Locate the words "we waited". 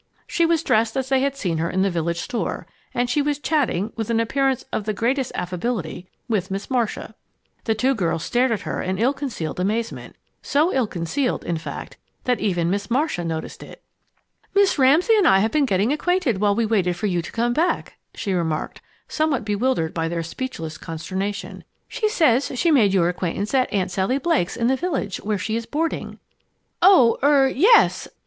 16.55-16.95